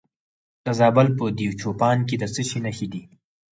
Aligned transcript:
د 0.65 0.67
زابل 0.79 1.07
په 1.17 1.25
دایچوپان 1.37 1.97
کې 2.07 2.15
د 2.19 2.23
څه 2.33 2.41
شي 2.49 2.59
نښې 2.65 2.87
دي؟ 2.93 3.01